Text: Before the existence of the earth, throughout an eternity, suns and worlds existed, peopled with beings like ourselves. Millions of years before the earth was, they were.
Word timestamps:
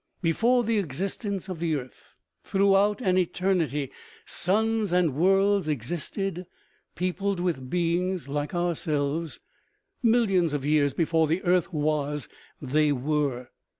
Before 0.23 0.63
the 0.63 0.79
existence 0.79 1.47
of 1.47 1.59
the 1.59 1.75
earth, 1.75 2.15
throughout 2.43 3.01
an 3.01 3.19
eternity, 3.19 3.91
suns 4.25 4.91
and 4.91 5.13
worlds 5.13 5.67
existed, 5.67 6.47
peopled 6.95 7.39
with 7.39 7.69
beings 7.69 8.27
like 8.27 8.55
ourselves. 8.55 9.41
Millions 10.01 10.53
of 10.53 10.65
years 10.65 10.93
before 10.93 11.27
the 11.27 11.43
earth 11.43 11.71
was, 11.71 12.27
they 12.59 12.91
were. 12.91 13.49